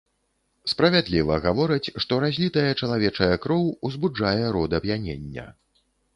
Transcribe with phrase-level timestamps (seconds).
[0.71, 5.47] Справядліва гавораць, што разлітая чалавечая кроў узбуджае род ап'янення.